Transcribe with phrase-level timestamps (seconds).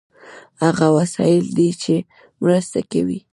[0.63, 1.95] هغه وسایل دي چې
[2.41, 3.19] مرسته کوي.